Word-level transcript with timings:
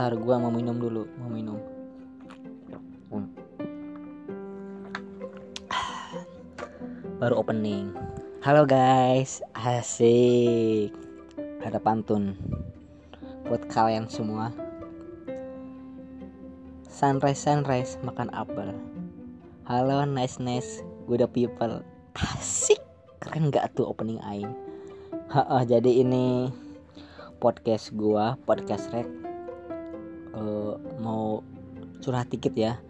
Ntar 0.00 0.16
gua 0.16 0.40
mau 0.40 0.48
minum 0.48 0.80
dulu, 0.80 1.04
mau 1.20 1.28
minum. 1.28 1.60
Hmm. 3.12 3.28
Baru 7.20 7.36
opening. 7.36 7.92
Halo 8.40 8.64
guys, 8.64 9.44
asik. 9.52 10.88
Ada 11.60 11.76
pantun 11.84 12.32
buat 13.44 13.60
kalian 13.68 14.08
semua. 14.08 14.56
Sunrise 16.88 17.44
sunrise 17.44 18.00
makan 18.00 18.32
apel. 18.32 18.72
Halo 19.68 20.08
nice 20.08 20.40
nice, 20.40 20.80
good 21.12 21.20
people. 21.36 21.84
Asik. 22.16 22.80
Keren 23.20 23.52
gak 23.52 23.76
tuh 23.76 23.84
opening 23.84 24.16
aing? 24.24 24.48
Jadi 25.68 26.00
ini 26.00 26.48
podcast 27.36 27.92
gua, 27.92 28.40
podcast 28.48 28.88
rek 28.96 29.29
uh, 30.34 30.74
mau 31.00 31.42
curhat 32.00 32.32
dikit 32.32 32.54
ya 32.56 32.80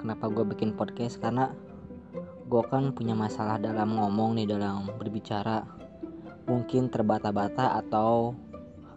kenapa 0.00 0.32
gue 0.32 0.44
bikin 0.48 0.72
podcast? 0.72 1.20
Karena 1.20 1.52
gue 2.48 2.62
kan 2.66 2.96
punya 2.96 3.12
masalah 3.12 3.60
dalam 3.60 3.94
ngomong 4.00 4.40
nih 4.40 4.48
dalam 4.48 4.88
berbicara. 4.96 5.62
Mungkin 6.48 6.88
terbata-bata 6.88 7.78
atau 7.78 8.34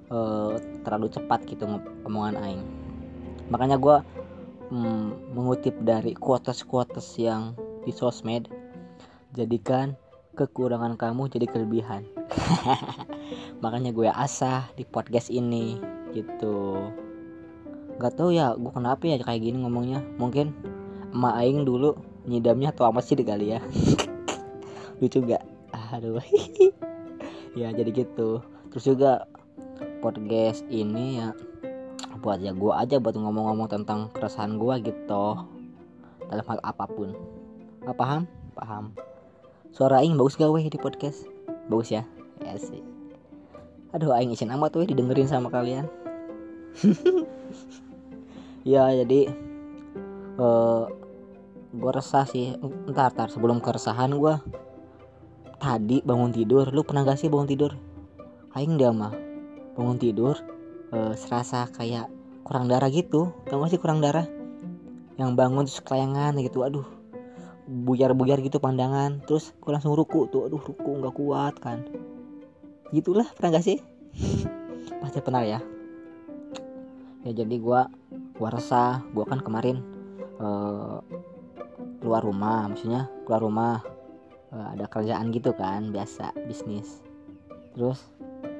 uh, 0.10 0.56
terlalu 0.82 1.12
cepat 1.12 1.44
gitu 1.46 1.68
ngomongan 2.08 2.40
aing. 2.40 2.64
Makanya 3.52 3.78
gue 3.78 3.98
mm, 4.72 5.36
mengutip 5.36 5.76
dari 5.84 6.16
quotes-quotes 6.16 7.20
yang 7.20 7.54
di 7.84 7.92
sosmed 7.92 8.48
jadikan 9.36 10.00
kekurangan 10.34 10.98
kamu 10.98 11.30
jadi 11.30 11.46
kelebihan. 11.46 12.08
Makanya 13.64 13.94
gue 13.94 14.10
asah 14.10 14.66
di 14.74 14.88
podcast 14.88 15.30
ini 15.30 15.78
gitu 16.16 16.90
Gak 18.02 18.14
tau 18.18 18.34
ya 18.34 18.58
gue 18.58 18.72
kenapa 18.74 19.06
ya 19.06 19.22
kayak 19.22 19.42
gini 19.42 19.62
ngomongnya. 19.62 20.02
Mungkin 20.18 20.54
emak 21.14 21.34
aing 21.40 21.66
dulu 21.66 21.98
nyidamnya 22.26 22.74
atau 22.74 22.90
apa 22.90 23.00
sih 23.04 23.18
kali 23.20 23.58
ya. 23.58 23.60
Lucu 25.00 25.22
gak 25.26 25.44
aduh. 25.94 26.22
Ya 27.54 27.70
jadi 27.70 27.94
gitu. 27.94 28.42
Terus 28.74 28.86
juga 28.90 29.30
podcast 30.02 30.66
ini 30.74 31.22
ya 31.22 31.38
buat 32.18 32.42
ya 32.42 32.50
gue 32.50 32.74
aja 32.74 32.98
buat 32.98 33.14
ngomong-ngomong 33.14 33.70
tentang 33.70 34.10
keresahan 34.10 34.58
gue 34.58 34.90
gitu. 34.90 35.26
Dalam 36.34 36.46
hal 36.50 36.60
apa 36.66 36.90
pun. 36.90 37.14
Gak 37.86 37.94
paham? 37.94 38.26
Paham. 38.58 38.98
Suara 39.70 40.02
aing 40.02 40.18
bagus 40.18 40.34
gak 40.34 40.50
weh 40.50 40.66
di 40.66 40.82
podcast? 40.82 41.30
Bagus 41.70 41.94
ya? 41.94 42.02
Ya 42.42 42.58
sih. 42.58 42.82
Aduh 43.94 44.10
aing 44.18 44.34
izin 44.34 44.50
amat 44.50 44.74
weh 44.74 44.90
didengerin 44.90 45.30
sama 45.30 45.54
kalian 45.54 45.86
ya 48.64 48.88
jadi 49.04 49.32
uh, 50.40 50.44
eh, 50.44 50.84
gue 51.74 51.92
resah 51.92 52.26
sih. 52.28 52.56
Ntar 52.90 53.14
ntar 53.14 53.30
sebelum 53.30 53.60
keresahan 53.60 54.14
gue 54.16 54.36
tadi 55.60 56.00
bangun 56.04 56.32
tidur. 56.32 56.72
Lu 56.72 56.84
pernah 56.88 57.08
gak 57.08 57.20
sih 57.20 57.30
bangun 57.32 57.50
tidur? 57.50 57.72
Aing 58.56 58.80
dia 58.80 58.92
mah. 58.94 59.14
Bangun 59.74 59.98
tidur 59.98 60.38
uh, 60.94 61.14
serasa 61.18 61.68
kayak 61.74 62.08
kurang 62.46 62.70
darah 62.70 62.90
gitu. 62.90 63.34
Tau 63.48 63.62
gak 63.64 63.72
sih 63.74 63.82
kurang 63.82 64.00
darah? 64.00 64.28
Yang 65.20 65.32
bangun 65.38 65.64
terus 65.68 65.82
kelayangan 65.84 66.38
gitu. 66.42 66.66
Aduh 66.66 66.88
buyar-buyar 67.68 68.44
gitu 68.44 68.62
pandangan. 68.62 69.24
Terus 69.26 69.56
gue 69.58 69.72
langsung 69.72 69.98
ruku 69.98 70.30
tuh. 70.30 70.48
Aduh 70.48 70.62
ruku 70.62 70.92
nggak 71.00 71.16
kuat 71.16 71.56
kan. 71.60 71.84
Gitulah 72.94 73.26
pernah 73.34 73.58
gak 73.58 73.66
sih? 73.66 73.82
Pasti 75.02 75.20
pernah 75.26 75.42
ya. 75.42 75.60
Ya 77.24 77.32
jadi 77.32 77.56
gue 77.56 77.82
gua 78.38 78.50
resah 78.54 79.02
gua 79.14 79.26
kan 79.30 79.40
kemarin 79.42 79.82
uh, 80.42 81.00
keluar 82.02 82.26
rumah 82.26 82.68
maksudnya 82.68 83.08
keluar 83.24 83.42
rumah 83.42 83.74
uh, 84.52 84.68
ada 84.74 84.90
kerjaan 84.90 85.30
gitu 85.32 85.54
kan 85.54 85.94
biasa 85.94 86.34
bisnis. 86.50 87.02
Terus 87.74 88.02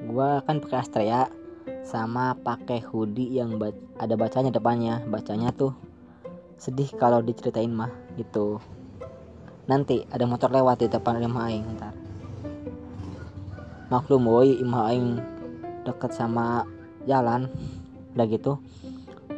gua 0.08 0.42
kan 0.42 0.58
pakai 0.62 0.78
Astrea 0.82 1.30
sama 1.84 2.32
pakai 2.40 2.80
hoodie 2.80 3.36
yang 3.36 3.60
ba 3.60 3.72
ada 4.00 4.16
bacanya 4.16 4.48
depannya 4.48 5.04
bacanya 5.04 5.52
tuh 5.52 5.76
sedih 6.56 6.88
kalau 6.96 7.20
diceritain 7.20 7.70
mah 7.70 7.92
gitu. 8.16 8.62
Nanti 9.64 10.04
ada 10.12 10.24
motor 10.28 10.52
lewat 10.52 10.84
di 10.84 10.88
depan 10.92 11.20
rumah 11.20 11.48
aing 11.48 11.64
ntar. 11.76 11.94
Maklum 13.92 14.24
woi 14.28 14.60
imah 14.60 14.82
aing 14.92 15.08
deket 15.84 16.16
sama 16.16 16.64
jalan 17.04 17.52
udah 18.16 18.26
gitu 18.30 18.56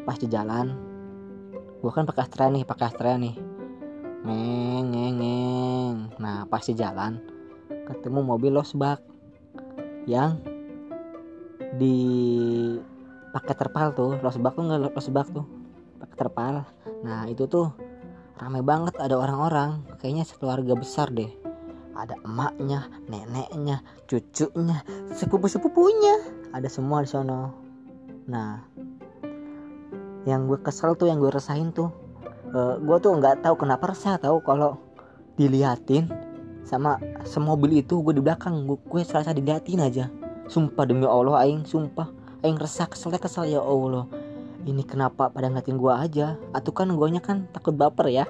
pas 0.07 0.15
di 0.15 0.31
jalan. 0.31 0.71
Gue 1.83 1.91
kan 1.91 2.07
pakai 2.07 2.23
Astra 2.23 2.47
nih 2.47 2.63
pakai 2.63 2.85
Astra 2.87 3.19
nih. 3.19 3.35
Ngeng 4.23 4.87
ngeng 4.95 5.17
ngeng. 5.19 5.97
Nah 6.23 6.47
pas 6.47 6.63
di 6.63 6.73
jalan 6.79 7.19
ketemu 7.67 8.23
mobil 8.23 8.55
losbak 8.55 9.03
yang 10.07 10.39
di 11.75 11.99
pakai 13.35 13.55
terpal 13.59 13.91
tuh. 13.93 14.15
Losbak 14.23 14.55
tuh 14.55 14.63
nggak 14.63 14.95
losbak 14.95 15.27
tuh? 15.35 15.47
Pakai 15.99 16.17
terpal. 16.17 16.55
Nah 17.03 17.27
itu 17.27 17.51
tuh 17.51 17.75
ramai 18.39 18.63
banget 18.63 18.95
ada 19.03 19.19
orang-orang. 19.19 19.83
Kayaknya 19.99 20.25
sekeluarga 20.25 20.79
besar 20.79 21.11
deh. 21.11 21.29
Ada 21.97 22.15
emaknya 22.23 22.87
neneknya 23.11 23.83
cucunya 24.07 24.85
sepupu 25.17 25.49
sepupunya 25.51 26.15
ada 26.55 26.69
semua 26.71 27.03
di 27.03 27.11
sana 27.11 27.51
nah 28.27 28.63
yang 30.27 30.51
gue 30.51 30.59
kesel 30.59 30.99
tuh 30.99 31.07
yang 31.07 31.23
gue 31.23 31.31
resahin 31.31 31.71
tuh. 31.71 31.95
Uh, 32.51 32.83
gue 32.83 32.97
tuh 32.99 33.15
nggak 33.15 33.47
tahu 33.47 33.55
kenapa 33.63 33.95
resah 33.95 34.19
tahu 34.19 34.43
kalau 34.43 34.83
diliatin 35.39 36.11
sama 36.67 36.99
semobil 37.23 37.79
itu 37.79 38.03
gue 38.03 38.19
di 38.19 38.23
belakang. 38.23 38.67
Gue, 38.67 38.77
gue 38.83 39.07
serasa 39.07 39.31
diliatin 39.31 39.79
aja. 39.79 40.11
Sumpah 40.51 40.83
demi 40.83 41.07
allah 41.07 41.47
aing 41.47 41.63
sumpah. 41.63 42.11
Aing 42.43 42.59
resah 42.59 42.91
kesel 42.91 43.15
kesel 43.23 43.47
ya 43.47 43.63
allah. 43.63 44.11
Ini 44.67 44.83
kenapa 44.83 45.31
pada 45.31 45.47
ngeliatin 45.47 45.79
gue 45.79 45.93
aja? 45.95 46.35
Atau 46.51 46.75
kan 46.75 46.91
nya 46.91 47.23
kan 47.23 47.47
takut 47.55 47.79
baper 47.79 48.11
ya. 48.11 48.27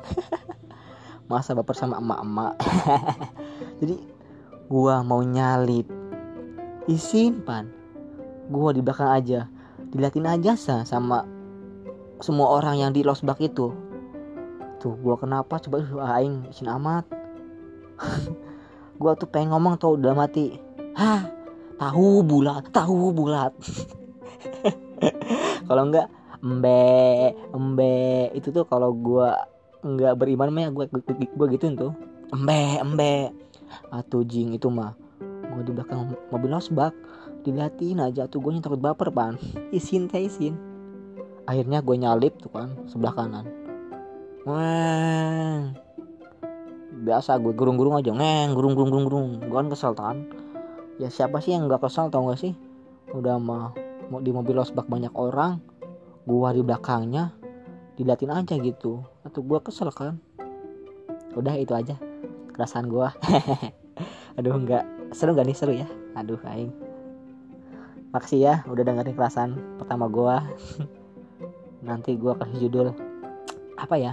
Masa 1.33 1.57
baper 1.57 1.73
sama 1.73 1.97
emak-emak. 1.97 2.55
Jadi 3.81 3.97
gue 4.69 4.95
mau 5.01 5.25
nyalip. 5.25 5.89
Isin 6.87 7.41
pan 7.41 7.73
gue 8.53 8.71
di 8.77 8.85
belakang 8.85 9.11
aja. 9.17 9.49
Diliatin 9.89 10.29
aja 10.29 10.53
sa 10.61 10.85
sama 10.85 11.36
semua 12.21 12.57
orang 12.57 12.81
yang 12.81 12.91
di 12.93 13.05
losbak 13.05 13.41
itu. 13.41 13.73
Tuh 14.81 14.95
gua 15.01 15.17
kenapa? 15.21 15.61
Coba 15.61 15.85
aing 16.17 16.49
isin 16.53 16.69
amat. 16.71 17.05
Gua 19.01 19.13
tuh 19.13 19.29
pengen 19.29 19.53
ngomong 19.53 19.77
tuh 19.77 20.01
udah 20.01 20.17
mati 20.17 20.57
hah? 20.97 21.29
Tahu 21.77 22.25
bulat 22.25 22.73
tahu 22.73 23.13
bulat. 23.13 23.53
Kalau 25.69 25.83
enggak 25.85 26.09
embe 26.41 27.37
embe. 27.53 28.33
Itu 28.33 28.49
tuh 28.57 28.65
kalau 28.65 28.97
gua 28.97 29.37
enggak 29.85 30.17
beriman 30.17 30.49
mah 30.49 30.63
ya 30.65 30.71
gua 30.73 30.89
gua 31.37 31.47
gituin 31.53 31.77
tuh. 31.77 31.93
Embe 32.33 32.81
embe. 32.81 33.37
Atau 33.93 34.25
jing 34.25 34.57
itu 34.57 34.73
mah. 34.73 34.97
Gua 35.53 35.61
di 35.61 35.73
belakang 35.77 36.17
mobil 36.33 36.49
losbak 36.49 36.97
diliatin 37.45 38.03
aja 38.03 38.27
tuh 38.27 38.43
gue 38.43 38.59
takut 38.65 38.81
baper 38.81 39.13
pan. 39.13 39.37
Isin 39.77 40.09
teh 40.09 40.25
isin 40.25 40.57
akhirnya 41.47 41.81
gue 41.81 41.97
nyalip 41.97 42.35
tuh 42.43 42.51
kan 42.51 42.69
sebelah 42.91 43.15
kanan. 43.15 43.47
Wah. 44.47 45.73
biasa 46.97 47.39
gue 47.39 47.53
gurung-gurung 47.55 47.99
aja. 47.99 48.11
Ngeng 48.11 48.55
gurung 48.55 48.75
gurung 48.75 48.91
gurung 48.91 49.07
gurung 49.07 49.31
gue 49.47 49.57
kan 49.57 49.69
kesel 49.71 49.93
kan 49.95 50.17
ya 50.97 51.13
siapa 51.13 51.45
sih 51.45 51.53
yang 51.53 51.69
gak 51.69 51.85
kesel 51.85 52.09
tau 52.09 52.29
gak 52.33 52.41
sih? 52.41 52.53
Udah 53.13 53.37
mah 53.37 53.73
mau 54.09 54.23
di 54.23 54.31
mobil 54.33 54.57
losbak 54.57 54.89
banyak 54.89 55.13
orang 55.13 55.61
gua 56.27 56.51
di 56.51 56.63
belakangnya 56.63 57.33
diliatin 57.95 58.33
aja 58.33 58.55
gitu. 58.59 59.05
Atau 59.23 59.45
gua 59.45 59.61
kesel 59.63 59.93
kan? 59.93 60.19
Udah 61.37 61.55
itu 61.57 61.73
aja 61.77 62.01
kerasan 62.57 62.89
gua. 62.89 63.13
Aduh 64.41 64.57
nggak. 64.57 65.15
Seru 65.15 65.37
gak 65.37 65.47
nih? 65.47 65.57
Seru 65.57 65.73
ya? 65.77 65.89
Aduh 66.17 66.41
aing. 66.49 66.73
Makasih 68.11 68.41
ya 68.41 68.55
udah 68.65 68.83
dengerin 68.83 69.15
kerasan 69.17 69.51
pertama 69.77 70.09
gua 70.09 70.41
nanti 71.87 72.19
gue 72.19 72.35
kasih 72.35 72.67
judul 72.67 72.91
apa 73.79 73.95
ya? 73.95 74.13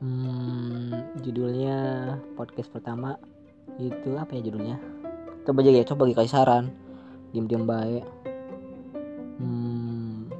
Hmm, 0.00 1.14
judulnya 1.20 1.76
podcast 2.34 2.72
pertama. 2.72 3.20
Itu 3.76 4.16
apa 4.16 4.32
ya 4.34 4.40
judulnya? 4.48 4.76
Coba 5.44 5.60
aja 5.60 5.70
ya 5.70 5.84
coba 5.84 6.08
kasih 6.08 6.32
saran. 6.32 6.64
Diem 7.36 7.44
diem 7.44 7.68
baik. 7.68 8.04
Hmm, 9.36 10.32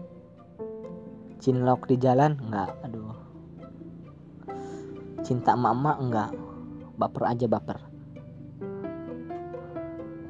cinlok 1.39 1.85
di 1.85 2.01
jalan? 2.01 2.41
Enggak 2.41 2.73
aduh. 2.81 3.17
Cinta 5.21 5.53
mama 5.53 6.01
enggak. 6.01 6.33
Baper 6.97 7.25
aja 7.29 7.47
baper. 7.47 7.79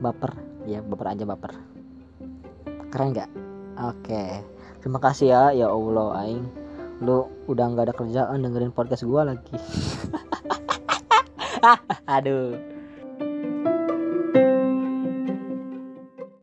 Baper? 0.02 0.32
Ya 0.66 0.82
baper 0.82 1.06
aja 1.14 1.24
baper. 1.28 1.52
Keren 2.90 3.10
nggak? 3.14 3.30
Oke. 3.74 4.53
Terima 4.84 5.00
kasih 5.00 5.32
ya 5.32 5.42
ya 5.56 5.72
Allah 5.72 6.28
aing. 6.28 6.44
Lu 7.00 7.24
udah 7.48 7.72
nggak 7.72 7.88
ada 7.88 7.94
kerjaan 7.96 8.44
dengerin 8.44 8.68
podcast 8.68 9.08
gua 9.08 9.32
lagi. 9.32 9.56
Aduh. 12.20 12.73